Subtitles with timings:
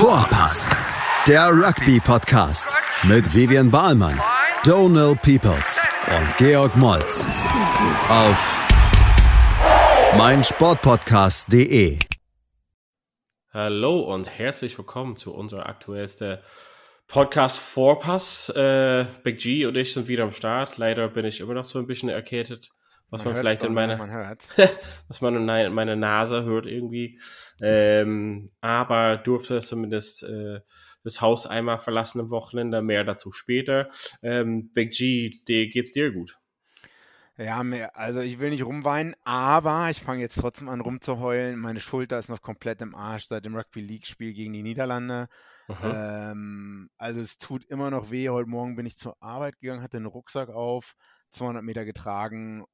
[0.00, 0.74] Vorpass,
[1.28, 4.18] der Rugby-Podcast mit Vivian Bahlmann,
[4.64, 7.26] Donal Peoples und Georg Moltz
[8.08, 8.58] auf
[10.16, 11.98] meinsportpodcast.de.
[13.52, 16.38] Hallo und herzlich willkommen zu unserer aktuellsten
[17.06, 18.48] Podcast Vorpass.
[18.56, 20.78] Äh, Big G und ich sind wieder am Start.
[20.78, 22.70] Leider bin ich immer noch so ein bisschen erkältet
[23.10, 24.10] was man, man vielleicht in meine, man
[25.08, 27.20] was man in meine Nase hört irgendwie.
[27.60, 30.60] Ähm, aber durfte zumindest äh,
[31.02, 33.88] das Haus einmal verlassen am Wochenende, mehr dazu später.
[34.22, 36.38] Ähm, Big G, dir, geht's dir gut?
[37.36, 41.58] Ja, mehr, also ich will nicht rumweinen, aber ich fange jetzt trotzdem an rumzuheulen.
[41.58, 45.28] Meine Schulter ist noch komplett im Arsch seit dem Rugby League-Spiel gegen die Niederlande.
[45.82, 48.28] Ähm, also es tut immer noch weh.
[48.28, 50.94] Heute Morgen bin ich zur Arbeit gegangen, hatte einen Rucksack auf,
[51.30, 52.64] 200 Meter getragen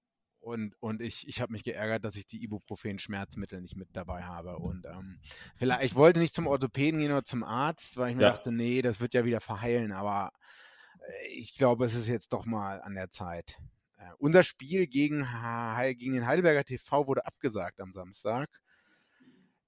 [0.47, 4.59] und, und ich, ich habe mich geärgert, dass ich die Ibuprofen-Schmerzmittel nicht mit dabei habe.
[4.59, 5.19] Und ähm,
[5.57, 8.31] vielleicht, ich wollte nicht zum Orthopäden gehen oder zum Arzt, weil ich mir ja.
[8.31, 9.91] dachte, nee, das wird ja wieder verheilen.
[9.91, 10.31] Aber
[11.01, 13.59] äh, ich glaube, es ist jetzt doch mal an der Zeit.
[13.97, 15.27] Äh, unser Spiel gegen,
[15.99, 18.49] gegen den Heidelberger TV wurde abgesagt am Samstag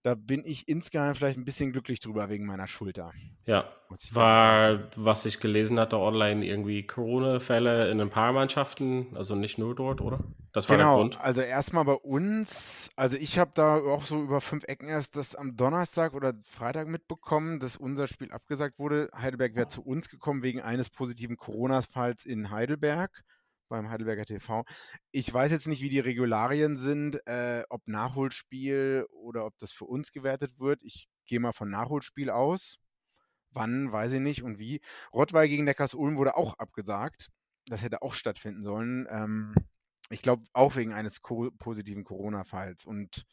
[0.03, 3.13] da bin ich insgeheim vielleicht ein bisschen glücklich drüber wegen meiner Schulter.
[3.47, 3.73] Ja,
[4.13, 9.75] war, was ich gelesen hatte online, irgendwie Corona-Fälle in ein paar Mannschaften, also nicht nur
[9.75, 10.21] dort, oder?
[10.53, 11.21] Das war genau, der Grund.
[11.21, 15.35] Also erstmal bei uns, also ich habe da auch so über fünf Ecken erst das
[15.35, 19.11] am Donnerstag oder Freitag mitbekommen, dass unser Spiel abgesagt wurde.
[19.15, 23.25] Heidelberg wäre zu uns gekommen wegen eines positiven Corona-Falls in Heidelberg
[23.69, 24.65] beim Heidelberger TV.
[25.11, 29.85] Ich weiß jetzt nicht, wie die Regularien sind, äh, ob Nachholspiel oder ob das für
[29.85, 30.83] uns gewertet wird.
[30.83, 32.79] Ich gehe mal von Nachholspiel aus.
[33.51, 34.81] Wann, weiß ich nicht und wie.
[35.13, 37.31] Rottweil gegen Neckars-Ulm wurde auch abgesagt.
[37.67, 39.07] Das hätte auch stattfinden sollen.
[39.11, 39.55] Ähm,
[40.11, 42.85] ich glaube, auch wegen eines co positiven Corona-Falls.
[42.87, 43.27] Und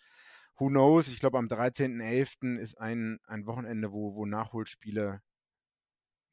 [0.57, 2.57] who knows, ich glaube, am 13.11.
[2.57, 5.21] ist ein, ein Wochenende, wo, wo Nachholspiele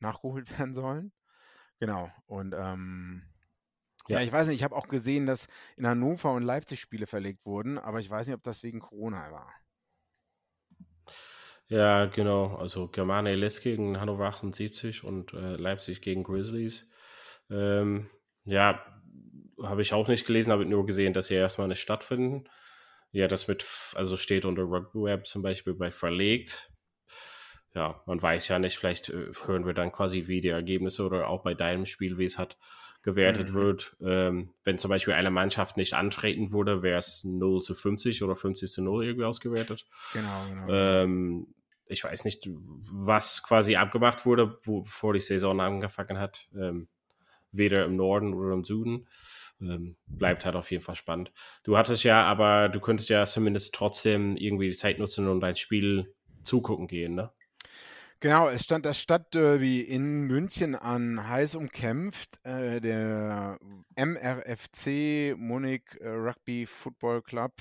[0.01, 1.13] nachgeholt werden sollen.
[1.79, 2.11] Genau.
[2.27, 3.23] Und ähm,
[4.09, 7.45] ja, ich weiß nicht, ich habe auch gesehen, dass in Hannover und Leipzig Spiele verlegt
[7.47, 9.53] wurden, aber ich weiß nicht, ob das wegen Corona war.
[11.69, 12.57] Ja, genau.
[12.57, 16.91] Also Germane Les gegen Hannover 78 und äh, Leipzig gegen Grizzlies.
[17.51, 18.11] Ähm,
[18.45, 18.85] ja,
[19.63, 22.45] habe ich auch nicht gelesen, habe nur gesehen, dass sie erstmal nicht stattfinden.
[23.13, 26.73] Ja, das mit, also steht unter Rugby Web zum Beispiel bei verlegt.
[27.75, 31.29] Ja, man weiß ja nicht, vielleicht äh, hören wir dann quasi wie die Ergebnisse oder
[31.29, 32.59] auch bei deinem Spiel, wie es hat
[33.03, 33.55] gewertet mhm.
[33.55, 33.97] wird.
[34.01, 38.37] Ähm, wenn zum Beispiel eine Mannschaft nicht antreten würde, wäre es 0 zu 50 oder
[38.37, 39.87] 50 zu 0 irgendwie ausgewertet.
[40.13, 40.67] Genau, genau.
[40.67, 40.73] genau.
[40.73, 41.47] Ähm,
[41.87, 46.49] ich weiß nicht, was quasi abgemacht wurde, bevor die Saison angefangen hat.
[46.57, 46.89] Ähm,
[47.53, 49.07] weder im Norden oder im Süden.
[49.61, 51.33] Ähm, bleibt halt auf jeden Fall spannend.
[51.63, 55.55] Du hattest ja, aber du könntest ja zumindest trotzdem irgendwie die Zeit nutzen und dein
[55.55, 57.31] Spiel zugucken gehen, ne?
[58.23, 62.39] Genau, es stand das Stadtderby in München an, heiß umkämpft.
[62.45, 63.59] Äh, der
[63.97, 67.53] MRFC Munich äh, Rugby Football Club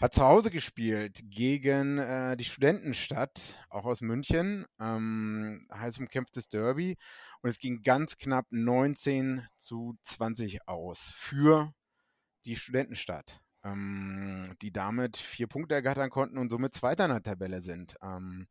[0.00, 4.66] hat zu Hause gespielt gegen äh, die Studentenstadt, auch aus München.
[4.78, 6.96] Ähm, heiß umkämpftes Derby.
[7.42, 11.72] Und es ging ganz knapp 19 zu 20 aus für
[12.44, 17.60] die Studentenstadt, ähm, die damit vier Punkte ergattern konnten und somit Zweiter in der Tabelle
[17.60, 17.96] sind.
[18.04, 18.46] Ähm,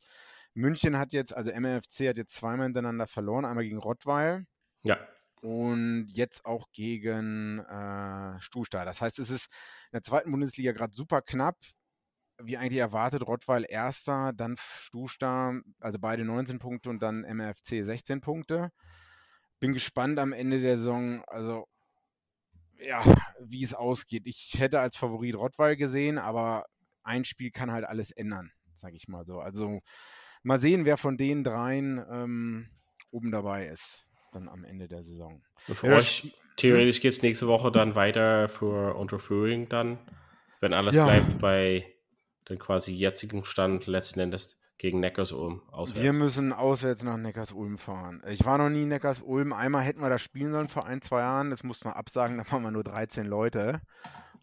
[0.56, 4.48] München hat jetzt, also MFC hat jetzt zweimal hintereinander verloren, einmal gegen Rottweil.
[4.84, 4.98] Ja.
[5.42, 8.88] Und jetzt auch gegen äh, Stuhlstadt.
[8.88, 9.48] Das heißt, es ist
[9.92, 11.58] in der zweiten Bundesliga gerade super knapp.
[12.42, 18.22] Wie eigentlich erwartet, Rottweil erster, dann Stuhlstadt, also beide 19 Punkte und dann MFC 16
[18.22, 18.72] Punkte.
[19.60, 21.68] Bin gespannt am Ende der Saison, also
[22.80, 23.04] ja,
[23.40, 24.24] wie es ausgeht.
[24.26, 26.66] Ich hätte als Favorit Rottweil gesehen, aber
[27.04, 29.40] ein Spiel kann halt alles ändern, sage ich mal so.
[29.40, 29.82] Also
[30.46, 32.68] mal sehen, wer von den dreien ähm,
[33.12, 35.42] oben dabei ist, dann am Ende der Saison.
[35.58, 39.98] Für ja, euch, theoretisch geht es nächste Woche dann weiter für Unterführung dann,
[40.62, 41.06] wenn alles ja.
[41.06, 41.86] bleibt bei
[42.48, 46.04] dem quasi jetzigen Stand letzten Endes gegen Neckars-Ulm auswärts.
[46.04, 48.22] Wir müssen auswärts nach Neckars-Ulm fahren.
[48.28, 49.53] Ich war noch nie in Neckars-Ulm.
[49.53, 51.50] Einmal hätten wir da spielen sollen vor ein, zwei Jahren.
[51.50, 52.38] Das mussten wir absagen.
[52.46, 53.82] Da waren wir nur 13 Leute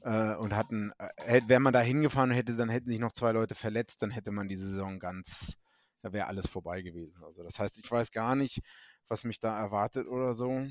[0.01, 0.93] äh, und hatten,
[1.27, 4.33] äh, wäre man da hingefahren hätte, dann hätten sich noch zwei Leute verletzt, dann hätte
[4.33, 5.59] man die Saison ganz
[6.03, 7.23] da wäre alles vorbei gewesen.
[7.25, 8.61] Also das heißt, ich weiß gar nicht,
[9.09, 10.67] was mich da erwartet oder so.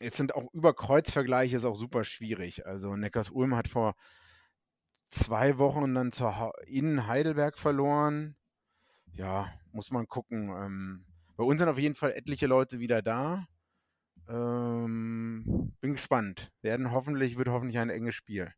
[0.00, 2.66] Jetzt sind auch über Kreuzvergleiche ist auch super schwierig.
[2.66, 3.94] Also Neckars-Ulm hat vor
[5.08, 8.36] zwei Wochen dann zur in Heidelberg verloren.
[9.12, 10.50] Ja, muss man gucken.
[10.50, 11.06] Ähm,
[11.36, 13.46] bei uns sind auf jeden Fall etliche Leute wieder da.
[14.28, 16.52] Ähm, bin gespannt.
[16.60, 18.52] Werden hoffentlich, wird hoffentlich ein enges Spiel.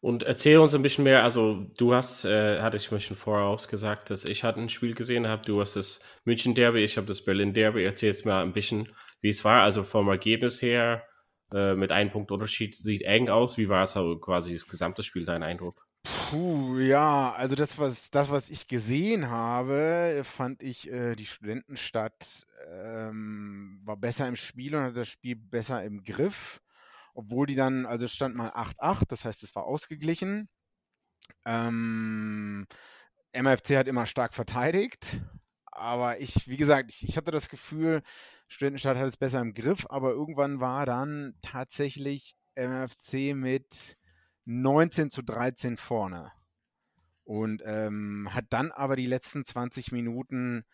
[0.00, 3.46] Und erzähl uns ein bisschen mehr, also du hast, äh, hatte ich mir schon vorher
[3.46, 7.06] ausgesagt, dass ich hatte ein Spiel gesehen habe, du hast das München Derby, ich habe
[7.06, 8.88] das Berlin Derby, erzähl jetzt mal ein bisschen,
[9.20, 11.04] wie es war, also vom Ergebnis her,
[11.52, 15.02] äh, mit einem Punkt Unterschied, sieht eng aus, wie war es also quasi das gesamte
[15.02, 15.86] Spiel, dein Eindruck?
[16.30, 22.46] Puh, ja, also das, was, das, was ich gesehen habe, fand ich, äh, die Studentenstadt
[22.72, 26.62] ähm, war besser im Spiel und hat das Spiel besser im Griff
[27.20, 30.48] obwohl die dann, also stand mal 8-8, das heißt, es war ausgeglichen.
[31.44, 32.66] Ähm,
[33.32, 35.20] MFC hat immer stark verteidigt,
[35.66, 38.02] aber ich, wie gesagt, ich, ich hatte das Gefühl,
[38.48, 43.98] Studentenstadt hat es besser im Griff, aber irgendwann war dann tatsächlich MFC mit
[44.46, 46.32] 19 zu 13 vorne
[47.24, 50.64] und ähm, hat dann aber die letzten 20 Minuten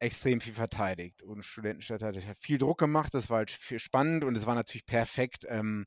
[0.00, 1.22] extrem viel verteidigt.
[1.22, 5.46] Und Studentenstadt hat, viel Druck gemacht, das war halt spannend und es war natürlich perfekt.
[5.48, 5.86] Ähm,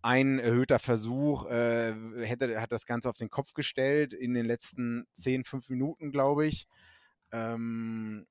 [0.00, 1.92] ein erhöhter Versuch äh,
[2.24, 6.46] hätte, hat das Ganze auf den Kopf gestellt in den letzten 10, 5 Minuten, glaube
[6.46, 6.66] ich.
[7.32, 8.26] Ähm,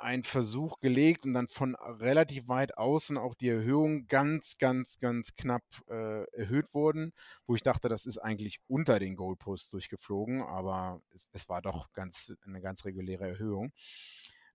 [0.00, 5.34] ein Versuch gelegt und dann von relativ weit außen auch die Erhöhung ganz, ganz, ganz
[5.34, 7.12] knapp äh, erhöht wurden,
[7.46, 11.92] wo ich dachte, das ist eigentlich unter den Goalpost durchgeflogen, aber es, es war doch
[11.92, 13.72] ganz, eine ganz reguläre Erhöhung.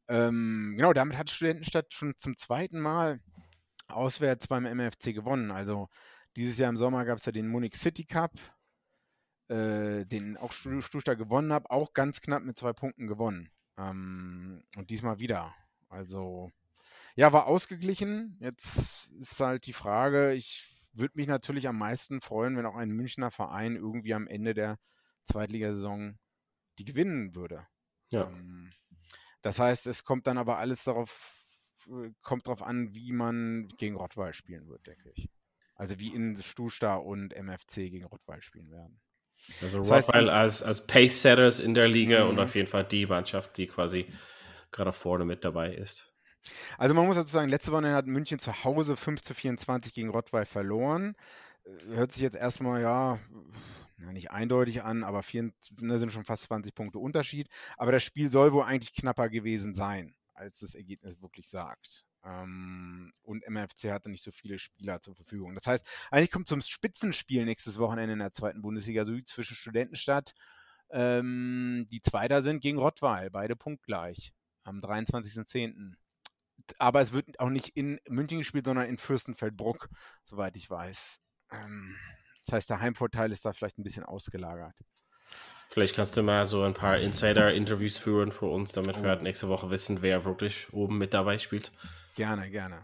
[0.08, 3.20] Ähm, genau, damit hat Studentenstadt schon zum zweiten Mal
[3.88, 5.52] auswärts beim MFC gewonnen.
[5.52, 5.90] Also
[6.36, 8.34] dieses Jahr im Sommer gab es ja den Munich City Cup,
[9.48, 13.50] äh, den auch Stuttgart gewonnen hat, auch ganz knapp mit zwei Punkten gewonnen.
[13.78, 15.54] Ähm, und diesmal wieder.
[15.90, 16.52] Also,
[17.16, 18.38] ja, war ausgeglichen.
[18.40, 22.92] Jetzt ist halt die Frage, ich würde mich natürlich am meisten freuen, wenn auch ein
[22.92, 24.78] Münchner Verein irgendwie am Ende der
[25.26, 26.18] Zweitligasaison
[26.78, 27.66] die gewinnen würde.
[28.12, 28.30] Ja.
[28.30, 28.72] Ähm,
[29.46, 31.46] das heißt, es kommt dann aber alles darauf,
[31.88, 35.30] äh, kommt darauf an, wie man gegen Rottweil spielen wird, denke ich.
[35.76, 39.00] Also wie in Stusta und MFC gegen Rottweil spielen werden.
[39.62, 42.32] Also das Rottweil als, als Pace-Setters in der Liga mhm.
[42.32, 44.08] und auf jeden Fall die Mannschaft, die quasi
[44.72, 46.12] gerade vorne mit dabei ist.
[46.80, 50.10] Also man muss dazu sagen, letzte Woche hat München zu Hause 5 zu 24 gegen
[50.10, 51.16] Rottweil verloren.
[51.66, 53.20] Äh, hört sich jetzt erstmal, ja,
[53.98, 57.50] nicht eindeutig an, aber vier, ne, sind schon fast 20 Punkte Unterschied.
[57.78, 62.06] Aber das Spiel soll wohl eigentlich knapper gewesen sein, als das Ergebnis wirklich sagt.
[62.24, 65.54] Ähm, und MFC hatte nicht so viele Spieler zur Verfügung.
[65.56, 70.34] Das heißt, eigentlich kommt zum Spitzenspiel nächstes Wochenende in der zweiten Bundesliga Süd zwischen Studentenstadt,
[70.92, 74.34] ähm, die Zweiter sind, gegen Rottweil, beide punktgleich
[74.64, 75.96] am 23.10.
[76.80, 79.90] Aber es wird auch nicht in München gespielt, sondern in Fürstenfeldbruck,
[80.24, 81.20] soweit ich weiß.
[81.52, 81.96] Ähm,
[82.46, 84.76] das heißt, der Heimvorteil ist da vielleicht ein bisschen ausgelagert.
[85.70, 89.04] Vielleicht kannst du mal so ein paar Insider-Interviews führen für uns, damit oh.
[89.04, 91.72] wir halt nächste Woche wissen, wer wirklich oben mit dabei spielt.
[92.16, 92.82] Gerne, gerne.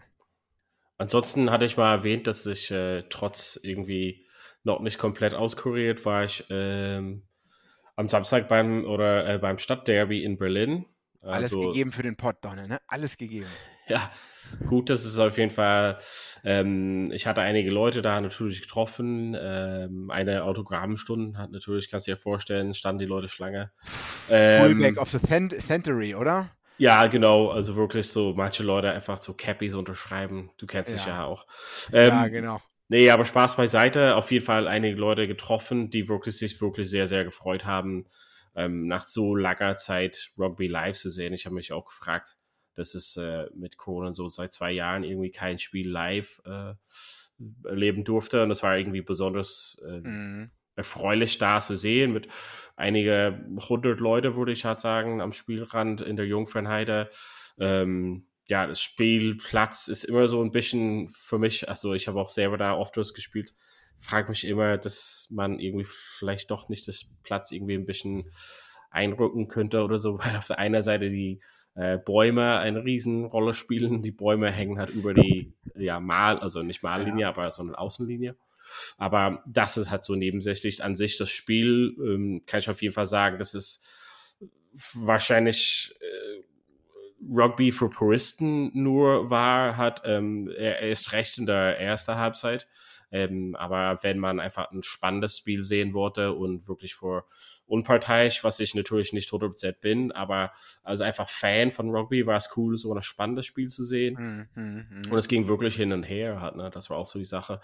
[0.98, 4.26] Ansonsten hatte ich mal erwähnt, dass ich äh, trotz irgendwie
[4.64, 7.22] noch nicht komplett auskuriert war ich ähm,
[7.96, 10.86] am Samstag beim oder äh, beim Stadtderby in Berlin.
[11.20, 12.78] Also, Alles gegeben für den Pott, Donne, ne?
[12.88, 13.48] Alles gegeben.
[13.88, 14.10] Ja,
[14.66, 15.98] gut, das ist auf jeden Fall.
[16.44, 19.36] Ähm, ich hatte einige Leute da natürlich getroffen.
[19.38, 23.72] Ähm, eine Autogrammstunde hat natürlich, kannst du dir vorstellen, standen die Leute Schlange.
[24.30, 26.50] Ähm, Fullback of the Century, oder?
[26.78, 27.50] Ja, genau.
[27.50, 30.50] Also wirklich so, manche Leute einfach so Cappies unterschreiben.
[30.58, 30.96] Du kennst ja.
[30.96, 31.46] dich ja auch.
[31.92, 32.60] ja, ähm, genau.
[32.88, 34.16] Nee, aber Spaß beiseite.
[34.16, 38.06] Auf jeden Fall einige Leute getroffen, die wirklich sich wirklich sehr, sehr gefreut haben,
[38.54, 41.32] ähm, nach so langer Zeit Rugby live zu sehen.
[41.32, 42.36] Ich habe mich auch gefragt,
[42.74, 46.74] dass es äh, mit Corona so seit zwei Jahren irgendwie kein Spiel live äh,
[47.64, 48.42] erleben durfte.
[48.42, 50.50] Und das war irgendwie besonders äh, mhm.
[50.74, 52.28] erfreulich da zu sehen mit
[52.76, 57.10] einige hundert Leute, würde ich halt sagen, am Spielrand in der Jungfernheide.
[57.58, 62.30] Ähm, ja, das Spielplatz ist immer so ein bisschen für mich, also ich habe auch
[62.30, 63.54] selber da oft was gespielt,
[63.98, 68.30] frage mich immer, dass man irgendwie vielleicht doch nicht das Platz irgendwie ein bisschen
[68.90, 71.40] einrücken könnte oder so, weil auf der einen Seite die
[71.74, 74.02] äh, Bäume eine Riesenrolle spielen.
[74.02, 77.28] Die Bäume hängen halt über die ja, Mal, also nicht Mallinie, ja.
[77.28, 78.36] aber so eine Außenlinie.
[78.98, 82.94] Aber das ist halt so nebensächlich an sich das Spiel, ähm, kann ich auf jeden
[82.94, 83.84] Fall sagen, das ist
[84.94, 86.42] wahrscheinlich äh,
[87.30, 92.66] Rugby für Puristen nur war, hat ähm, er, er ist recht in der ersten Halbzeit.
[93.12, 97.26] Ähm, aber wenn man einfach ein spannendes Spiel sehen wollte und wirklich vor
[97.66, 100.52] unparteiisch, was ich natürlich nicht 100% bin, aber
[100.82, 104.48] also einfach Fan von Rugby war es cool, so ein spannendes Spiel zu sehen.
[104.54, 105.12] Mm, mm, mm.
[105.12, 106.70] Und es ging wirklich hin und her, hat, ne?
[106.70, 107.60] das war auch so die Sache.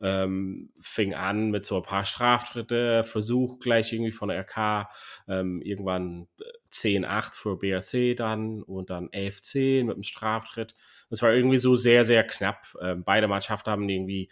[0.00, 4.90] Ähm, fing an mit so ein paar Straftritte, Versuch gleich irgendwie von der RK,
[5.26, 6.28] ähm, irgendwann
[6.70, 10.74] 10-8 für BRC dann und dann 11-10 mit dem Straftritt.
[11.10, 12.76] Es war irgendwie so sehr, sehr knapp.
[12.80, 14.28] Ähm, beide Mannschaften haben irgendwie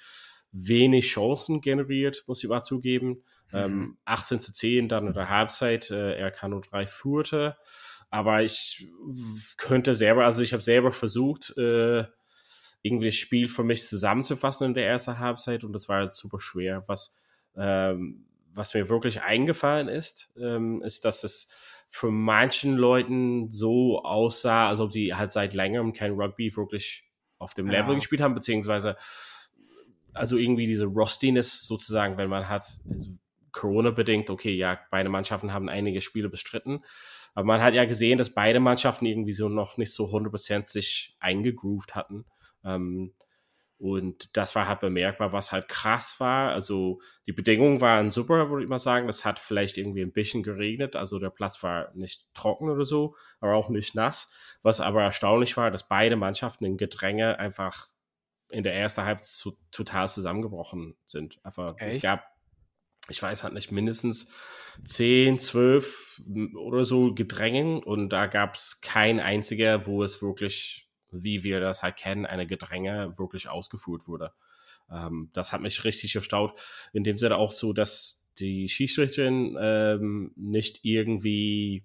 [0.53, 3.25] wenig Chancen generiert, muss ich mal zugeben.
[3.53, 3.59] Mhm.
[3.59, 7.57] Ähm, 18 zu 10 dann in der Halbzeit, äh, RK 03 führte.
[8.11, 8.87] Aber ich
[9.57, 12.05] könnte selber, also ich habe selber versucht, äh,
[12.85, 16.39] irgendwie das Spiel für mich zusammenzufassen in der ersten Halbzeit und das war jetzt super
[16.39, 16.85] schwer.
[16.87, 17.17] Was,
[17.57, 21.51] ähm, was mir wirklich eingefallen ist, ähm, ist, dass es
[21.89, 27.55] für manchen Leuten so aussah, als ob sie halt seit längerem kein Rugby wirklich auf
[27.55, 27.95] dem Level ja.
[27.95, 28.97] gespielt haben, beziehungsweise
[30.13, 33.11] also irgendwie diese Rustiness sozusagen, wenn man hat, also
[33.53, 36.85] Corona-bedingt, okay, ja, beide Mannschaften haben einige Spiele bestritten,
[37.35, 41.17] aber man hat ja gesehen, dass beide Mannschaften irgendwie so noch nicht so 100% sich
[41.19, 42.27] eingegroovt hatten.
[42.65, 43.15] Ähm,
[43.79, 46.53] und das war halt bemerkbar, was halt krass war.
[46.53, 49.09] Also die Bedingungen waren super, würde ich mal sagen.
[49.09, 50.97] Es hat vielleicht irgendwie ein bisschen geregnet.
[50.97, 54.33] Also der Platz war nicht trocken oder so, aber auch nicht nass.
[54.63, 57.89] Was aber erstaunlich war, dass beide Mannschaften in Gedränge einfach
[58.49, 61.41] in der ersten Halbzeit zu, total zusammengebrochen sind.
[61.43, 61.97] Einfach, Echt?
[61.97, 62.25] es gab,
[63.09, 64.33] ich weiß halt nicht, mindestens
[64.85, 66.23] 10, 12
[66.57, 70.89] oder so Gedrängen und da gab es kein einziger, wo es wirklich
[71.23, 74.33] wie wir das halt kennen, eine Gedränge wirklich ausgeführt wurde.
[74.91, 76.53] Ähm, das hat mich richtig erstaunt.
[76.93, 81.85] In dem Sinne auch so, dass die Schiedsrichterin ähm, nicht irgendwie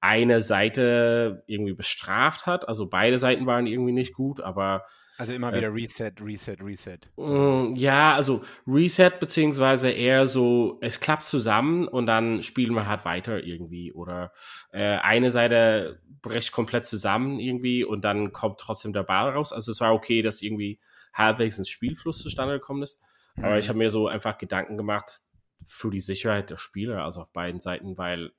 [0.00, 2.68] eine Seite irgendwie bestraft hat.
[2.68, 4.84] Also beide Seiten waren irgendwie nicht gut, aber
[5.18, 6.98] also immer wieder Reset, Reset, Reset.
[7.16, 13.04] Mm, ja, also Reset beziehungsweise eher so, es klappt zusammen und dann spielen wir halt
[13.04, 13.92] weiter irgendwie.
[13.92, 14.32] Oder
[14.70, 19.52] äh, eine Seite bricht komplett zusammen irgendwie und dann kommt trotzdem der Ball raus.
[19.52, 20.78] Also es war okay, dass irgendwie
[21.12, 23.02] halbwegs ein Spielfluss zustande gekommen ist.
[23.38, 23.58] Aber mhm.
[23.58, 25.18] ich habe mir so einfach Gedanken gemacht
[25.66, 28.30] für die Sicherheit der Spieler, also auf beiden Seiten, weil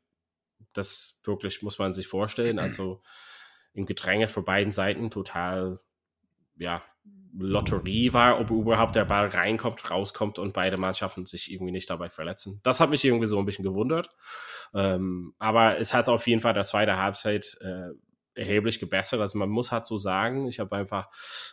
[0.72, 2.58] das wirklich muss man sich vorstellen.
[2.58, 3.02] Also
[3.74, 5.82] im Gedränge für beiden Seiten total
[6.60, 6.84] ja,
[7.38, 12.10] Lotterie war, ob überhaupt der Ball reinkommt, rauskommt und beide Mannschaften sich irgendwie nicht dabei
[12.10, 12.60] verletzen.
[12.64, 14.10] Das hat mich irgendwie so ein bisschen gewundert.
[14.74, 17.90] Ähm, aber es hat auf jeden Fall der zweite Halbzeit äh,
[18.40, 19.22] erheblich gebessert.
[19.22, 21.10] Also man muss halt so sagen, ich habe einfach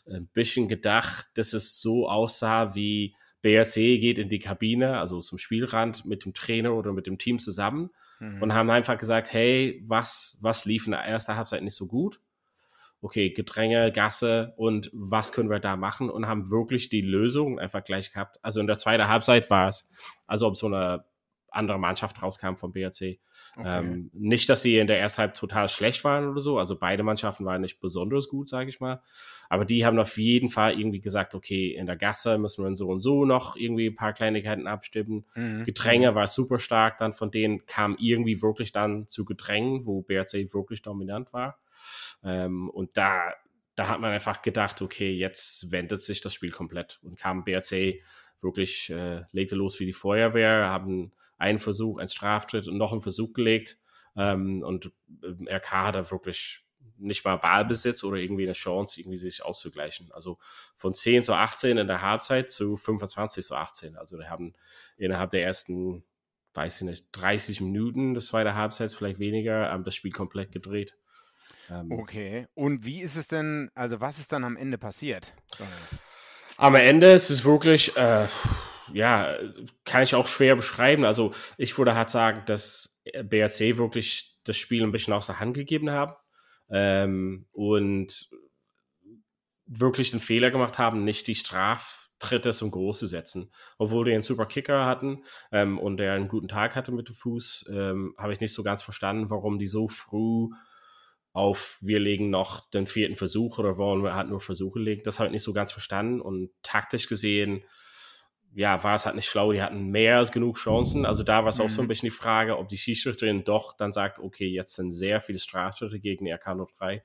[0.06, 5.38] ein bisschen gedacht, dass es so aussah wie BRC geht in die Kabine, also zum
[5.38, 8.42] Spielrand mit dem Trainer oder mit dem Team zusammen mhm.
[8.42, 12.20] und haben einfach gesagt, hey, was, was lief in der ersten Halbzeit nicht so gut?
[13.06, 17.84] Okay, Gedränge, Gasse und was können wir da machen und haben wirklich die Lösung einfach
[17.84, 18.40] gleich gehabt.
[18.42, 19.88] Also in der zweiten Halbzeit war es,
[20.26, 21.04] also ob so eine
[21.52, 23.20] andere Mannschaft rauskam vom BRC.
[23.56, 23.64] Okay.
[23.64, 26.58] Ähm, nicht, dass sie in der ersten Halbzeit total schlecht waren oder so.
[26.58, 29.00] Also beide Mannschaften waren nicht besonders gut, sage ich mal.
[29.48, 32.88] Aber die haben auf jeden Fall irgendwie gesagt, okay, in der Gasse müssen wir so
[32.88, 35.24] und so noch irgendwie ein paar Kleinigkeiten abstimmen.
[35.36, 35.64] Mhm.
[35.64, 36.98] Gedränge war super stark.
[36.98, 41.60] Dann von denen kam irgendwie wirklich dann zu Gedrängen, wo BRC wirklich dominant war.
[42.22, 43.34] Ähm, und da,
[43.74, 48.02] da hat man einfach gedacht, okay, jetzt wendet sich das Spiel komplett und kam BRC
[48.40, 53.02] wirklich, äh, legte los wie die Feuerwehr, haben einen Versuch, einen Straftritt und noch einen
[53.02, 53.78] Versuch gelegt.
[54.16, 54.92] Ähm, und
[55.22, 56.66] äh, RK hat da wirklich
[56.98, 60.10] nicht mal Ballbesitz oder irgendwie eine Chance, irgendwie sich auszugleichen.
[60.12, 60.38] Also
[60.76, 63.96] von 10 zu 18 in der Halbzeit zu 25 zu 18.
[63.96, 64.54] Also wir haben
[64.96, 66.04] innerhalb der ersten,
[66.54, 70.96] weiß ich nicht, 30 Minuten des zweiten Halbzeits, vielleicht weniger, ähm, das Spiel komplett gedreht.
[71.70, 72.46] Ähm, okay.
[72.54, 75.32] Und wie ist es denn, also was ist dann am Ende passiert?
[76.56, 78.26] Am Ende ist es wirklich, äh,
[78.92, 79.36] ja,
[79.84, 81.04] kann ich auch schwer beschreiben.
[81.04, 85.54] Also ich würde halt sagen, dass BRC wirklich das Spiel ein bisschen aus der Hand
[85.54, 86.14] gegeben haben
[86.70, 88.30] ähm, und
[89.66, 93.50] wirklich den Fehler gemacht haben, nicht die Straftritte zum Groß zu setzen.
[93.78, 97.16] Obwohl die einen super Kicker hatten ähm, und der einen guten Tag hatte mit dem
[97.16, 100.48] Fuß, ähm, habe ich nicht so ganz verstanden, warum die so früh
[101.36, 105.02] auf, wir legen noch den vierten Versuch oder wollen wir halt nur Versuche legen.
[105.04, 107.62] Das habe ich nicht so ganz verstanden und taktisch gesehen,
[108.54, 109.52] ja, war es halt nicht schlau.
[109.52, 111.04] Die hatten mehr als genug Chancen.
[111.04, 111.88] Also da war es auch so ein mhm.
[111.88, 116.00] bisschen die Frage, ob die Schiedsrichterin doch dann sagt, okay, jetzt sind sehr viele Strafschritte
[116.00, 117.04] gegen RK 03.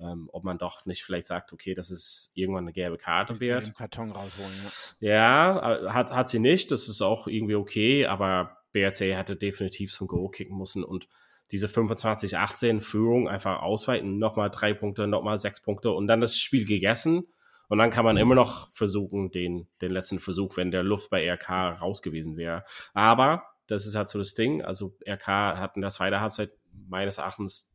[0.00, 3.72] Ähm, ob man doch nicht vielleicht sagt, okay, das ist irgendwann eine gelbe Karte wert.
[3.76, 4.50] Karton rausholen,
[4.98, 5.08] ja.
[5.08, 6.72] Ja, äh, hat, hat sie nicht.
[6.72, 11.06] Das ist auch irgendwie okay, aber BRC hätte definitiv zum Go kicken müssen und
[11.50, 16.66] diese 25-18 Führung einfach ausweiten, nochmal drei Punkte, nochmal sechs Punkte und dann das Spiel
[16.66, 17.26] gegessen.
[17.68, 21.30] Und dann kann man immer noch versuchen, den, den letzten Versuch, wenn der Luft bei
[21.30, 22.64] RK raus gewesen wäre.
[22.94, 24.62] Aber das ist halt so das Ding.
[24.62, 27.70] Also RK hat in der zweiten Halbzeit meines Erachtens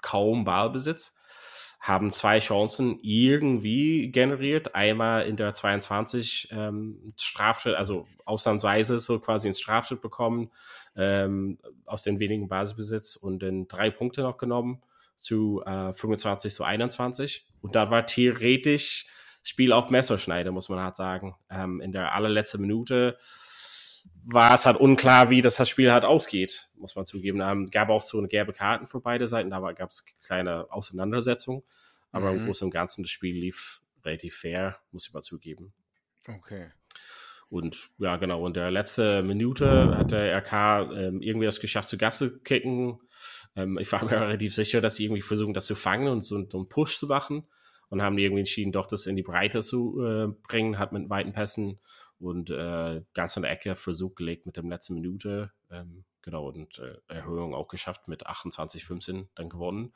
[0.00, 1.14] kaum Ballbesitz
[1.82, 4.76] haben zwei Chancen irgendwie generiert.
[4.76, 10.52] Einmal in der 22 ähm, Straftritt, also ausnahmsweise so quasi ein Straftritt bekommen
[10.96, 14.82] ähm, aus den wenigen Basisbesitz und dann drei Punkte noch genommen
[15.16, 17.46] zu äh, 25 zu 21.
[17.60, 19.06] Und da war theoretisch
[19.44, 21.34] Spiel auf Messerschneide, muss man halt sagen.
[21.50, 23.18] Ähm, in der allerletzten Minute
[24.24, 27.40] war es halt unklar, wie das, das Spiel halt ausgeht, muss man zugeben.
[27.40, 31.62] Ähm, gab auch so eine gelbe Karten für beide Seiten, da gab es kleine Auseinandersetzungen.
[32.12, 32.40] Aber mhm.
[32.40, 35.72] im Großen und Ganzen, das Spiel lief relativ fair, muss ich mal zugeben.
[36.28, 36.68] Okay.
[37.52, 41.98] Und ja, genau, in der letzten Minute hat der RK ähm, irgendwie das geschafft, zu
[41.98, 42.98] Gasse kicken.
[43.54, 46.48] Ähm, ich war mir relativ sicher, dass sie irgendwie versuchen, das zu fangen und so,
[46.48, 47.46] so einen Push zu machen.
[47.90, 51.34] Und haben irgendwie entschieden, doch das in die Breite zu äh, bringen, hat mit weiten
[51.34, 51.78] Pässen
[52.18, 55.52] und äh, ganz in der Ecke Versuch gelegt mit der letzten Minute.
[55.70, 59.92] Ähm, genau, und äh, Erhöhung auch geschafft mit 28, 15 dann gewonnen.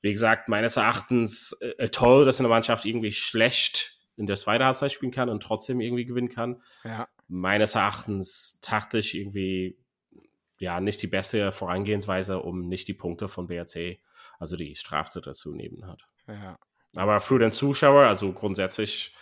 [0.00, 4.92] Wie gesagt, meines Erachtens äh, toll, dass eine Mannschaft irgendwie schlecht in der zweiten Halbzeit
[4.92, 6.62] spielen kann und trotzdem irgendwie gewinnen kann.
[6.84, 7.08] Ja.
[7.28, 9.78] Meines Erachtens taktisch irgendwie
[10.58, 13.98] ja nicht die beste Vorangehensweise, um nicht die Punkte von BRC,
[14.38, 16.02] also die Strafzeit dazu nehmen hat.
[16.28, 16.58] Ja.
[16.94, 19.14] Aber für den Zuschauer, also grundsätzlich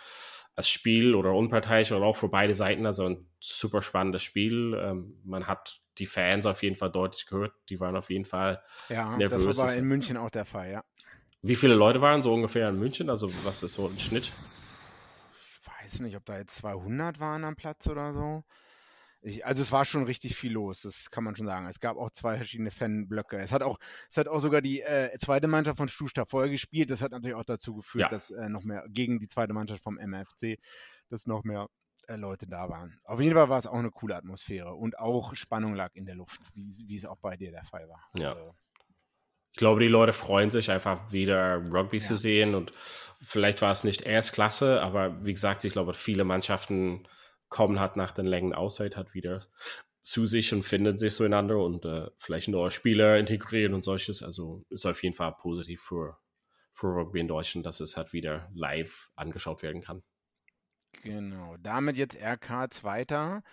[0.55, 4.77] als Spiel oder unparteiisch oder auch für beide Seiten, also ein super spannendes Spiel.
[4.77, 8.61] Ähm, man hat die Fans auf jeden Fall deutlich gehört, die waren auf jeden Fall
[8.89, 9.45] ja, nervös.
[9.45, 10.83] Das war in München auch der Fall, ja.
[11.41, 13.09] Wie viele Leute waren so ungefähr in München?
[13.09, 14.33] Also was ist so ein Schnitt?
[15.93, 18.43] Weiß nicht, ob da jetzt 200 waren am Platz oder so.
[19.21, 21.67] Ich, also es war schon richtig viel los, das kann man schon sagen.
[21.67, 23.37] Es gab auch zwei verschiedene Fanblöcke.
[23.37, 23.77] Es hat auch,
[24.09, 26.89] es hat auch sogar die äh, zweite Mannschaft von Stusta vorher gespielt.
[26.89, 28.09] Das hat natürlich auch dazu geführt, ja.
[28.09, 30.57] dass äh, noch mehr gegen die zweite Mannschaft vom MFC,
[31.09, 31.67] dass noch mehr
[32.07, 32.97] äh, Leute da waren.
[33.03, 36.15] Auf jeden Fall war es auch eine coole Atmosphäre und auch Spannung lag in der
[36.15, 38.09] Luft, wie, es auch bei dir der Fall war.
[38.15, 38.33] Ja.
[38.33, 38.55] Also,
[39.51, 42.03] ich glaube, die Leute freuen sich einfach wieder Rugby ja.
[42.03, 42.73] zu sehen und
[43.21, 47.07] vielleicht war es nicht Erstklasse, aber wie gesagt, ich glaube, viele Mannschaften
[47.49, 49.41] kommen halt nach den langen Auszeit halt wieder
[50.01, 54.23] zu sich und finden sich zueinander und äh, vielleicht neue Spieler integrieren und solches.
[54.23, 56.17] Also ist auf jeden Fall positiv für,
[56.71, 60.03] für Rugby in Deutschland, dass es halt wieder live angeschaut werden kann.
[61.03, 63.43] Genau, damit jetzt RK Zweiter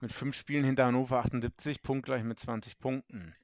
[0.00, 3.34] mit fünf Spielen hinter Hannover 78, punktgleich mit 20 Punkten.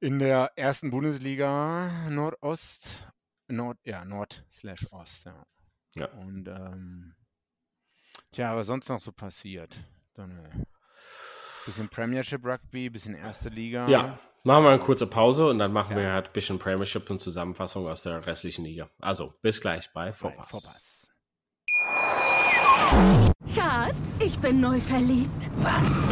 [0.00, 3.08] In der ersten Bundesliga Nordost,
[3.48, 5.44] Nord, ja, Nord slash Ost, ja.
[5.96, 6.06] ja.
[6.12, 7.14] Und ähm,
[8.30, 9.76] tja, was sonst noch so passiert?
[10.14, 10.50] Dann äh,
[11.66, 13.88] bisschen Premiership Rugby, bisschen erste Liga.
[13.88, 16.02] Ja, machen wir eine kurze Pause und dann machen ja.
[16.02, 18.88] wir halt ein bisschen Premiership und Zusammenfassung aus der restlichen Liga.
[19.00, 20.80] Also, bis gleich bei Vorpass.
[23.52, 25.50] Schatz, ich bin neu verliebt.
[25.56, 26.02] Was?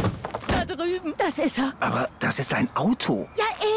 [0.49, 1.13] Da drüben.
[1.17, 1.73] Das ist er.
[1.79, 3.29] Aber das ist ein Auto.
[3.37, 3.76] Ja, eben.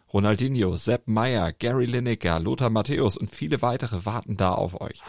[0.13, 5.01] Ronaldinho, Sepp Meyer, Gary Lineker, Lothar Matthäus und viele weitere warten da auf euch.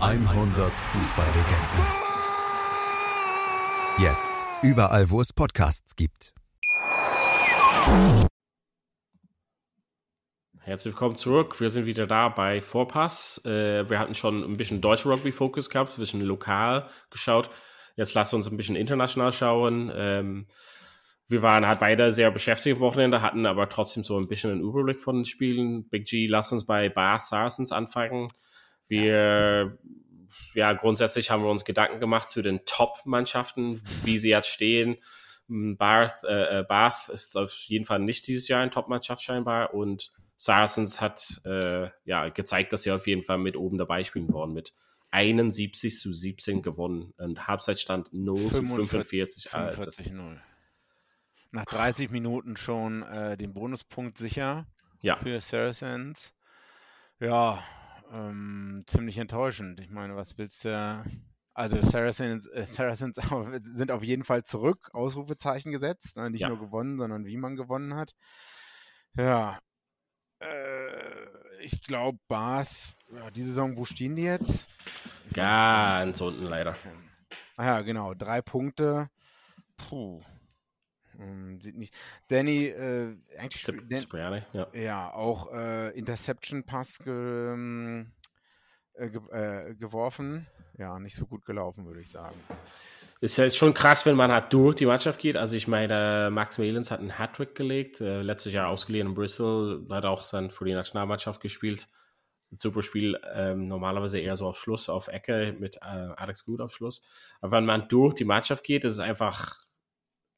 [0.00, 1.86] 100 Fußballlegenden.
[3.98, 6.34] Jetzt überall, wo es Podcasts gibt.
[10.58, 11.58] Herzlich willkommen zurück.
[11.58, 13.42] Wir sind wieder da bei Vorpass.
[13.46, 17.48] Äh, wir hatten schon ein bisschen deutsche Rugby-Fokus gehabt, ein bisschen lokal geschaut.
[17.96, 19.90] Jetzt lasst uns ein bisschen international schauen.
[21.30, 24.62] Wir waren halt beide sehr beschäftigt am Wochenende, hatten aber trotzdem so ein bisschen einen
[24.62, 25.88] Überblick von den Spielen.
[25.88, 28.26] Big G, lass uns bei Bath Saracens anfangen.
[28.88, 29.78] Wir,
[30.54, 34.96] ja, grundsätzlich haben wir uns Gedanken gemacht zu den Top-Mannschaften, wie sie jetzt stehen.
[35.46, 40.10] Bath, äh, äh, Bath ist auf jeden Fall nicht dieses Jahr eine Top-Mannschaft scheinbar und
[40.36, 44.52] Saracens hat äh, ja gezeigt, dass sie auf jeden Fall mit oben dabei spielen wollen,
[44.52, 44.72] mit
[45.12, 49.50] 71 zu 17 gewonnen und Halbzeitstand 0 zu 45.
[49.50, 50.40] 45 0.
[51.52, 54.66] Nach 30 Minuten schon äh, den Bonuspunkt sicher
[55.00, 55.16] ja.
[55.16, 56.32] für Saracens.
[57.18, 57.62] Ja,
[58.12, 59.80] ähm, ziemlich enttäuschend.
[59.80, 61.04] Ich meine, was willst du?
[61.52, 63.16] Also Saracens, äh, Saracens
[63.64, 66.16] sind auf jeden Fall zurück, Ausrufezeichen gesetzt.
[66.16, 66.30] Ne?
[66.30, 66.48] Nicht ja.
[66.48, 68.14] nur gewonnen, sondern wie man gewonnen hat.
[69.16, 69.58] Ja,
[70.40, 74.66] äh, ich glaube, Bath, ja, die Saison, wo stehen die jetzt?
[75.32, 76.76] Ganz unten leider.
[77.56, 79.10] Ah ja, genau, drei Punkte.
[79.76, 80.22] Puh.
[81.20, 81.94] Hm, sieht nicht.
[82.28, 84.66] Danny, äh, eigentlich Zip, Dan ja.
[84.72, 85.12] ja.
[85.12, 88.04] auch äh, Interception Pass ge,
[88.94, 90.46] äh, ge, äh, geworfen.
[90.78, 92.36] Ja, nicht so gut gelaufen, würde ich sagen.
[93.20, 95.36] Ist ja schon krass, wenn man halt durch die Mannschaft geht.
[95.36, 99.86] Also ich meine, Max Melens hat einen Hattrick gelegt, äh, letztes Jahr ausgeliehen in Bristol,
[99.90, 101.86] hat auch dann für die Nationalmannschaft gespielt.
[102.50, 105.80] ein super Spiel, ähm, normalerweise eher so auf Schluss, auf Ecke mit äh,
[106.16, 107.02] Alex Gut auf Schluss.
[107.42, 109.58] Aber wenn man durch die Mannschaft geht, ist es einfach,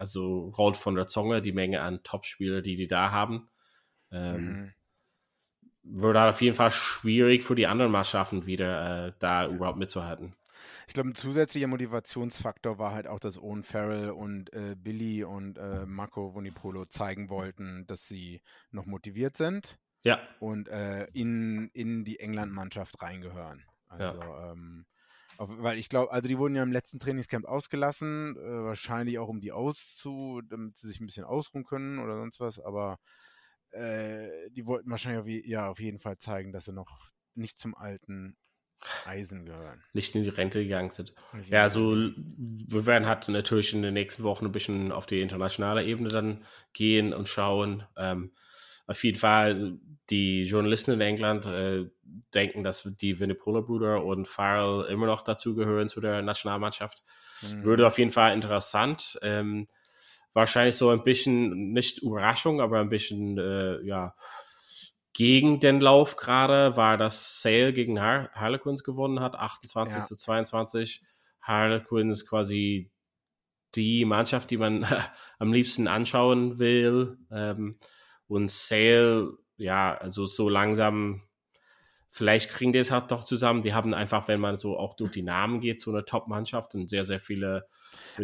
[0.02, 3.48] also rollt von der Zunge die Menge an Top-Spieler, die die da haben.
[4.10, 4.72] Ähm, mhm.
[5.84, 10.34] Würde auf jeden Fall schwierig für die anderen Mannschaften wieder äh, da überhaupt mitzuhalten.
[10.88, 15.56] Ich glaube, ein zusätzlicher Motivationsfaktor war halt auch, dass Owen Farrell und äh, Billy und
[15.56, 19.78] äh, Marco Vonipolo zeigen wollten, dass sie noch motiviert sind.
[20.02, 20.18] Ja.
[20.40, 23.62] Und äh, in, in die England-Mannschaft reingehören.
[23.86, 24.50] Also, ja.
[24.50, 24.84] ähm,
[25.42, 29.28] auf, weil ich glaube, also die wurden ja im letzten Trainingscamp ausgelassen, äh, wahrscheinlich auch
[29.28, 32.98] um die auszu, damit sie sich ein bisschen ausruhen können oder sonst was, aber
[33.70, 37.74] äh, die wollten wahrscheinlich auf, ja, auf jeden Fall zeigen, dass sie noch nicht zum
[37.74, 38.36] alten
[39.06, 39.82] Eisen gehören.
[39.92, 41.14] Nicht in die Rente gegangen sind.
[41.48, 45.84] Ja, so wir werden halt natürlich in den nächsten Wochen ein bisschen auf die internationale
[45.84, 47.84] Ebene dann gehen und schauen.
[47.96, 48.32] Ähm,
[48.86, 49.78] auf jeden Fall,
[50.10, 51.86] die Journalisten in England äh,
[52.34, 57.02] denken, dass die Vinipola-Brüder und Farrell immer noch dazugehören zu der Nationalmannschaft.
[57.42, 57.64] Mhm.
[57.64, 59.18] Würde auf jeden Fall interessant.
[59.22, 59.68] Ähm,
[60.32, 64.14] wahrscheinlich so ein bisschen, nicht Überraschung, aber ein bisschen, äh, ja,
[65.12, 70.04] gegen den Lauf gerade war, dass Sale gegen Har Harlequins gewonnen hat, 28 ja.
[70.04, 71.02] zu 22.
[71.40, 72.90] Harlequins quasi
[73.74, 74.86] die Mannschaft, die man
[75.38, 77.18] am liebsten anschauen will.
[77.30, 77.78] Ähm,
[78.32, 81.22] und Sale, ja, also so langsam,
[82.08, 83.60] vielleicht kriegen die es halt doch zusammen.
[83.60, 86.88] Die haben einfach, wenn man so auch durch die Namen geht, so eine Top-Mannschaft und
[86.88, 87.66] sehr, sehr viele.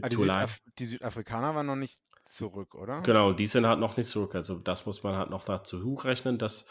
[0.01, 3.03] Ah, die, Südaf die, Südafrikaner waren noch nicht zurück, oder?
[3.03, 4.35] Genau, die sind halt noch nicht zurück.
[4.35, 6.64] Also das muss man halt noch dazu hochrechnen, dass,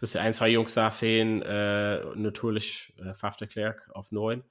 [0.00, 1.42] dass ein, zwei Jungs da fehlen.
[1.42, 4.44] Äh, natürlich äh, Faf de Klerk auf neun.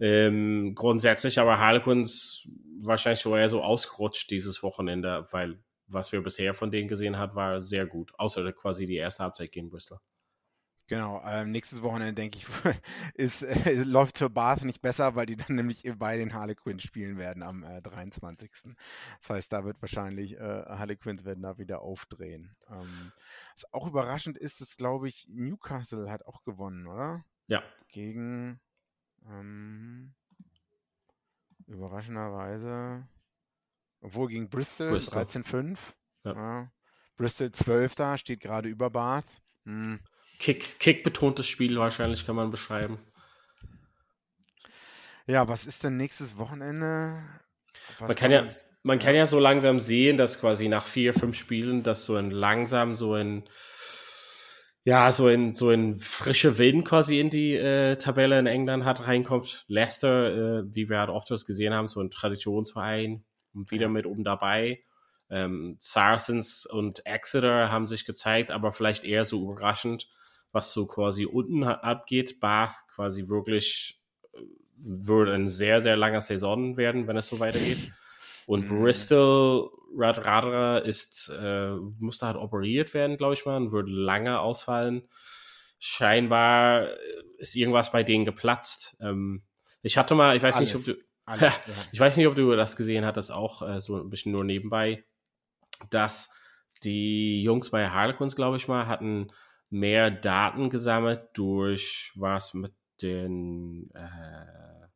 [0.00, 2.46] Ähm, grundsätzlich aber Harlequins
[2.82, 5.58] wahrscheinlich eher so ausgerutscht dieses Wochenende, weil
[5.92, 8.12] was wir bisher von denen gesehen haben, war sehr gut.
[8.18, 9.98] Außer quasi die erste Halbzeit gegen Bristol.
[10.90, 12.46] Genau, ähm, nächstes Wochenende, denke ich,
[13.14, 17.16] ist, äh, läuft für Bath nicht besser, weil die dann nämlich bei den Harlequins spielen
[17.16, 18.50] werden am äh, 23.
[19.20, 22.56] Das heißt, da wird wahrscheinlich äh, Harlequins werden da wieder aufdrehen.
[22.68, 23.12] Ähm,
[23.54, 27.22] was auch überraschend ist, dass, glaube ich, Newcastle hat auch gewonnen, oder?
[27.46, 27.62] Ja.
[27.92, 28.60] Gegen,
[29.28, 30.12] ähm,
[31.68, 33.06] überraschenderweise,
[34.00, 35.22] obwohl gegen Bristol, Bristol.
[35.22, 35.78] 13-5.
[36.24, 36.32] Ja.
[36.32, 36.72] ja.
[37.16, 39.26] Bristol 12 da, steht gerade über Bath.
[39.64, 40.00] Hm.
[40.38, 42.98] Kick, Kick-betontes Spiel wahrscheinlich kann man beschreiben.
[45.26, 47.22] Ja, was ist denn nächstes Wochenende?
[47.98, 48.48] Was man kann ja,
[48.82, 52.30] man kann ja so langsam sehen, dass quasi nach vier, fünf Spielen, dass so ein
[52.30, 53.44] langsam so ein
[54.84, 59.06] ja, so ein, so ein frischer Wind quasi in die äh, Tabelle in England hat
[59.06, 59.66] reinkommt.
[59.68, 63.88] Leicester, äh, wie wir halt oft gesehen haben, so ein Traditionsverein wieder ja.
[63.88, 64.82] mit oben dabei.
[65.28, 70.08] Ähm, Saracens und Exeter haben sich gezeigt, aber vielleicht eher so überraschend
[70.52, 72.40] was so quasi unten abgeht.
[72.40, 74.00] Bath quasi wirklich
[74.32, 74.38] äh,
[74.76, 77.92] würde ein sehr, sehr langer Saison werden, wenn es so weitergeht.
[78.46, 78.82] Und mhm.
[78.82, 85.08] Bristol Radradra ist, äh, musste halt operiert werden, glaube ich mal, und würde lange ausfallen.
[85.78, 86.96] Scheinbar äh,
[87.38, 88.96] ist irgendwas bei denen geplatzt.
[89.00, 89.42] Ähm,
[89.82, 90.74] ich hatte mal, ich weiß Alles.
[90.74, 94.02] nicht, ob du, Alles, ich weiß nicht, ob du das gesehen hattest, auch äh, so
[94.02, 95.04] ein bisschen nur nebenbei,
[95.90, 96.34] dass
[96.82, 99.28] die Jungs bei Harlequins, glaube ich mal, hatten
[99.68, 104.86] mehr Daten gesammelt durch was mit den äh,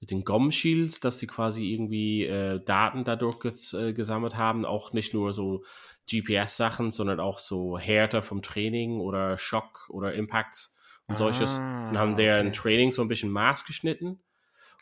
[0.00, 4.64] mit den GOM Shields, dass sie quasi irgendwie äh, Daten dadurch ges äh, gesammelt haben,
[4.64, 5.64] auch nicht nur so
[6.10, 10.74] GPS-Sachen, sondern auch so Härte vom Training oder Schock oder Impacts
[11.06, 11.56] und ah, solches.
[11.56, 12.56] Und haben deren okay.
[12.56, 14.22] Training so ein bisschen maßgeschnitten.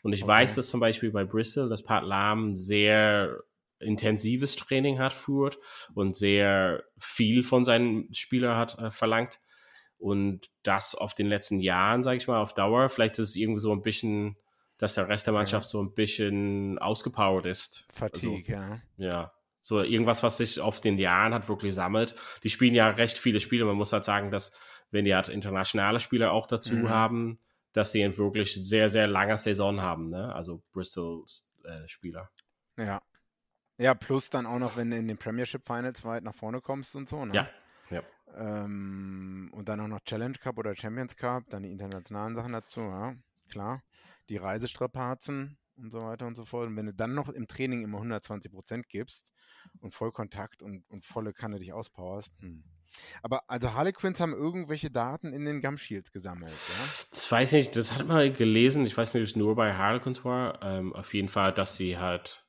[0.05, 0.33] Und ich okay.
[0.33, 3.39] weiß, dass zum Beispiel bei Bristol das Pat Lam sehr
[3.79, 5.57] intensives Training hat, führt
[5.95, 9.39] und sehr viel von seinen Spielern hat äh, verlangt.
[9.97, 13.61] Und das auf den letzten Jahren, sage ich mal, auf Dauer, vielleicht ist es irgendwie
[13.61, 14.37] so ein bisschen,
[14.77, 15.69] dass der Rest der Mannschaft ja.
[15.69, 17.87] so ein bisschen ausgepowert ist.
[17.95, 19.09] Fatigue, also, ja.
[19.09, 19.33] Ja.
[19.59, 22.13] So irgendwas, was sich auf den Jahren hat wirklich sammelt.
[22.43, 23.65] Die spielen ja recht viele Spiele.
[23.65, 24.55] Man muss halt sagen, dass
[24.91, 26.89] wenn die halt internationale Spieler auch dazu mhm.
[26.89, 27.39] haben,
[27.75, 30.09] dass sie einen wirklich sehr, sehr lange Saison haben.
[30.09, 30.33] Ne?
[30.33, 32.29] Also Bristols äh, Spieler.
[32.77, 33.01] Ja,
[33.77, 36.95] ja, plus dann auch noch, wenn du in den Premiership Finals weit nach vorne kommst
[36.95, 37.33] und so, ne?
[37.33, 37.49] Ja.
[37.89, 38.03] ja.
[38.33, 42.79] Ähm, und dann auch noch Challenge Cup oder Champions Cup, dann die internationalen Sachen dazu,
[42.79, 43.15] ja,
[43.49, 43.83] klar.
[44.29, 46.67] Die Reisestrapazen und so weiter und so fort.
[46.67, 49.25] Und wenn du dann noch im Training immer 120 Prozent gibst
[49.81, 52.63] und Vollkontakt und, und volle Kanne dich auspowerst, hm.
[53.21, 57.05] Aber also Harlequins haben irgendwelche Daten in den Gum Shields gesammelt, ja?
[57.11, 58.85] Das weiß ich nicht, das hat man gelesen.
[58.85, 60.61] Ich weiß nicht, ob es nur bei Harlequins war.
[60.61, 62.45] Ähm, auf jeden Fall, dass sie halt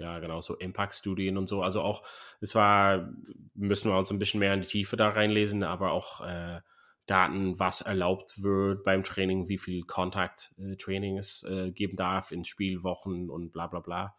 [0.00, 1.62] ja, genau, so Impact-Studien und so.
[1.62, 2.02] Also auch,
[2.40, 3.12] es war,
[3.54, 6.60] müssen wir uns ein bisschen mehr in die Tiefe da reinlesen, aber auch äh,
[7.06, 13.30] Daten, was erlaubt wird beim Training, wie viel Kontakt-Training es äh, geben darf in Spielwochen
[13.30, 14.16] und bla bla bla.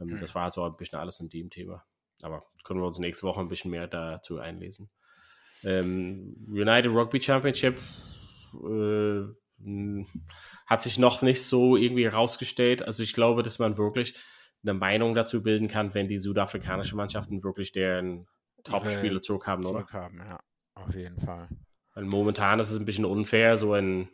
[0.00, 1.84] Ähm, das war so ein bisschen alles in dem Thema.
[2.22, 4.90] Aber können wir uns nächste Woche ein bisschen mehr dazu einlesen.
[5.62, 7.78] Ähm, United Rugby Championship
[8.54, 9.22] äh,
[10.66, 12.82] hat sich noch nicht so irgendwie herausgestellt.
[12.82, 14.14] Also ich glaube, dass man wirklich
[14.62, 18.26] eine Meinung dazu bilden kann, wenn die südafrikanischen Mannschaften wirklich deren
[18.64, 19.78] Top-Spiele zurückhaben, oder?
[19.78, 20.40] Zurückhaben, ja,
[20.74, 21.48] auf jeden Fall.
[21.94, 24.08] Weil momentan ist es ein bisschen unfair, so ein,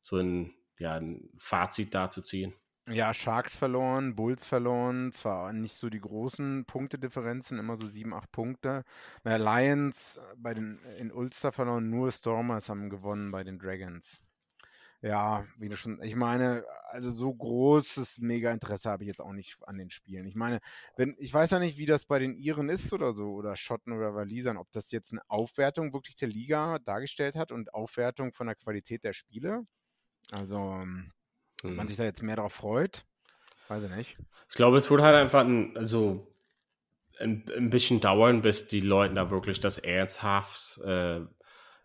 [0.00, 2.54] so ein, ja, ein Fazit da zu ziehen.
[2.90, 8.32] Ja, Sharks verloren, Bulls verloren, zwar nicht so die großen Punktedifferenzen, immer so sieben, acht
[8.32, 8.82] Punkte.
[9.24, 14.22] Na, Lions bei den, in Ulster verloren, nur Stormers haben gewonnen bei den Dragons.
[15.02, 19.58] Ja, wie du schon, ich meine, also so großes Mega-Interesse habe ich jetzt auch nicht
[19.68, 20.26] an den Spielen.
[20.26, 20.60] Ich meine,
[20.96, 23.92] wenn, ich weiß ja nicht, wie das bei den Iren ist oder so, oder Schotten
[23.92, 28.46] oder Walisern, ob das jetzt eine Aufwertung wirklich der Liga dargestellt hat und Aufwertung von
[28.46, 29.66] der Qualität der Spiele.
[30.32, 30.84] Also,
[31.62, 31.76] hm.
[31.76, 31.88] man Mhm.
[31.88, 33.04] sich da jetzt mehr darauf freut,
[33.68, 34.16] weiß ich nicht.
[34.48, 36.26] Ich glaube, es wird halt einfach ein, also
[37.18, 41.20] ein, ein bisschen dauern, bis die Leute da wirklich das ernsthaft äh,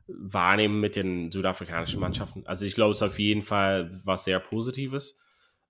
[0.08, 2.46] wahrnehmen mit den südafrikanischen Mannschaften.
[2.46, 5.20] Also ich glaube, es ist auf jeden Fall was sehr Positives,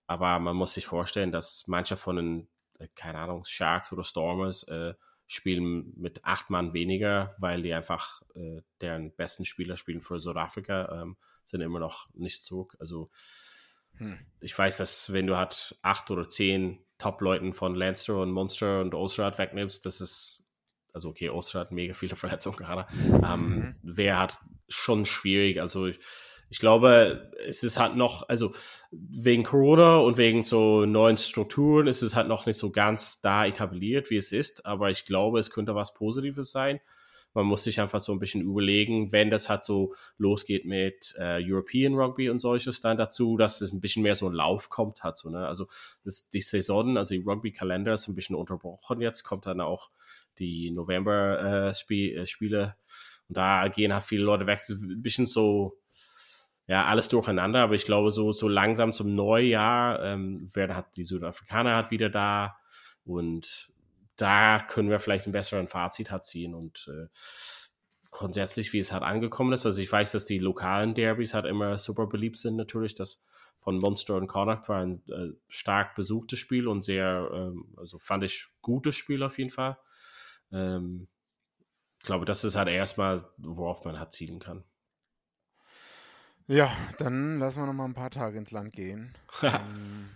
[0.08, 2.48] aber man muss sich vorstellen, dass manche von den,
[2.80, 4.94] äh, keine Ahnung, Sharks oder Stormers äh,
[5.28, 11.02] spielen mit acht Mann weniger, weil die einfach äh, deren besten Spieler spielen für Südafrika,
[11.02, 12.76] ähm, sind immer noch nicht zurück.
[12.80, 13.10] Also
[13.98, 14.18] Hm.
[14.42, 18.94] ich weiß, dass wenn du halt acht oder zehn Top-Leuten von Leinster und Munster und
[18.94, 20.52] Ulster wegnimmst, das ist,
[20.94, 24.38] also okay, Ulster hat mega viele Verletzungen gerade, ähm, wäre halt
[24.70, 25.60] schon schwierig.
[25.60, 26.00] Also ich,
[26.50, 28.54] ich glaube, es ist halt noch, also
[28.92, 33.46] wegen Corona und wegen so neuen Strukturen ist es halt noch nicht so ganz da
[33.46, 36.80] etabliert, wie es ist, aber ich glaube, es könnte was Positives sein.
[37.34, 41.42] Man muss sich einfach so ein bisschen überlegen, wenn das halt so losgeht mit äh,
[41.44, 45.04] European Rugby und solches, dann dazu, dass es ein bisschen mehr so ein Lauf kommt
[45.04, 45.18] hat.
[45.18, 45.48] So, ne?
[45.48, 45.68] Also
[46.04, 49.90] das, die Saison, also die Rugby-Kalender ist ein bisschen unterbrochen jetzt, kommt dann auch
[50.40, 52.22] die November-Spiele.
[52.22, 52.76] Äh, Spiele.
[53.28, 54.62] und da gehen halt viele Leute weg.
[54.70, 55.78] Ein bisschen so,
[56.68, 61.04] ja, alles durcheinander, aber ich glaube, so, so langsam zum Neujahr ähm, werden halt die
[61.04, 62.56] Südafrikaner halt wieder da
[63.06, 63.74] und
[64.16, 67.08] da können wir vielleicht einen besseren Fazit halt ziehen und äh,
[68.12, 69.66] grundsätzlich, wie es halt angekommen ist.
[69.66, 72.94] Also ich weiß, dass die lokalen Derbys halt immer super beliebt sind natürlich.
[72.94, 73.24] Das
[73.60, 78.24] von Monster und Connacht war ein äh, stark besuchtes Spiel und sehr, ähm, also fand
[78.24, 79.78] ich gutes Spiel auf jeden Fall.
[80.52, 81.08] Ähm,
[82.00, 84.66] ich glaube, das ist halt erstmal, worauf man halt zielen kann.
[86.48, 89.16] Ja, dann lassen wir noch mal ein paar Tage ins Land gehen.
[89.42, 90.10] ähm,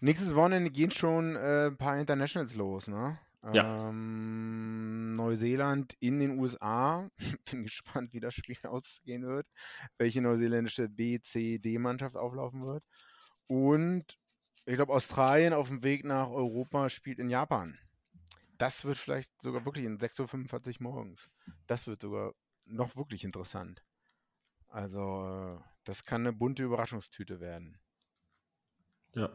[0.00, 3.18] nächstes Wochenende gehen schon äh, ein paar Internationals los, ne?
[3.54, 3.88] Ja.
[3.88, 7.10] Ähm, Neuseeland in den USA.
[7.50, 9.46] Bin gespannt, wie das Spiel ausgehen wird.
[9.96, 12.84] Welche neuseeländische B, C, D-Mannschaft auflaufen wird.
[13.46, 14.18] Und
[14.66, 17.78] ich glaube, Australien auf dem Weg nach Europa spielt in Japan.
[18.58, 21.30] Das wird vielleicht sogar wirklich in 6.45 Uhr morgens.
[21.66, 22.34] Das wird sogar
[22.66, 23.82] noch wirklich interessant.
[24.68, 27.78] Also, das kann eine bunte Überraschungstüte werden.
[29.14, 29.30] Ja.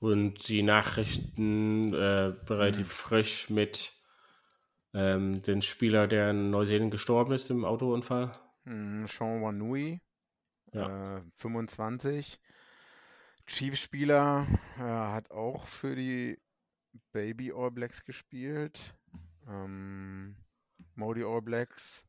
[0.00, 1.98] Und die Nachrichten äh,
[2.52, 3.92] relativ frisch mit
[4.94, 8.32] ähm, den Spieler, der in Neuseeland gestorben ist im Autounfall.
[8.64, 10.00] Hm, Sean Wanui,
[10.72, 11.18] Ja.
[11.18, 12.40] äh, 25.
[13.46, 14.46] Chiefs-Spieler,
[14.78, 16.38] äh, hat auch für die
[17.12, 18.94] Baby All Blacks gespielt.
[19.48, 20.36] Ähm,
[20.94, 22.06] Modi All Blacks,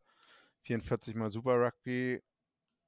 [0.63, 2.21] 44 mal Super Rugby.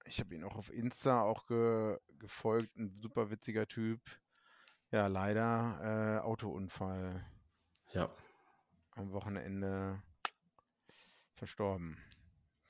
[0.06, 4.00] Ich habe ihn auch auf Insta auch ge gefolgt, ein super witziger Typ.
[4.94, 7.26] Ja, leider äh, Autounfall
[7.94, 8.12] Ja.
[8.92, 10.00] am Wochenende
[11.34, 11.98] verstorben.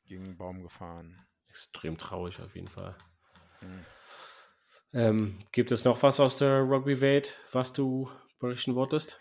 [0.06, 1.20] Gegen einen Baum gefahren.
[1.50, 2.96] Extrem traurig auf jeden Fall.
[3.60, 3.86] Hm.
[4.94, 8.10] Ähm, gibt es noch was aus der Rugby-Welt, was du
[8.40, 9.20] berichten wolltest?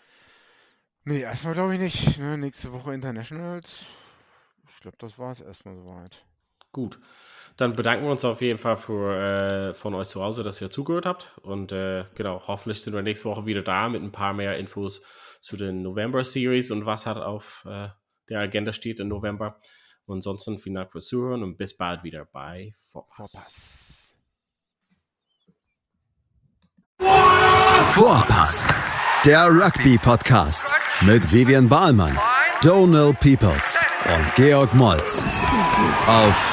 [1.03, 2.17] Nee, erstmal glaube ich nicht.
[2.19, 2.37] Ne?
[2.37, 3.85] Nächste Woche Internationals.
[4.69, 6.25] Ich glaube, das war es erstmal soweit.
[6.71, 7.01] Gut.
[7.57, 10.71] Dann bedanken wir uns auf jeden Fall für, äh, von euch zu Hause, dass ihr
[10.71, 11.37] zugehört habt.
[11.41, 15.03] Und äh, genau, hoffentlich sind wir nächste Woche wieder da mit ein paar mehr Infos
[15.41, 17.87] zu den November-Series und was halt auf äh,
[18.29, 19.59] der Agenda steht im November.
[20.05, 23.31] Und ansonsten vielen Dank fürs Zuhören und bis bald wieder bei Vorpass.
[23.31, 23.73] Vorpass.
[27.93, 28.73] Vorpass,
[29.25, 32.17] der Rugby-Podcast mit Vivian Bahlmann,
[32.61, 35.23] Donal Peoples und Georg Moltz
[36.07, 36.52] auf